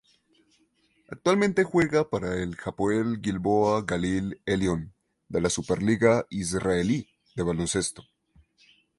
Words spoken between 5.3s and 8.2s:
la superliga israelí de baloncesto.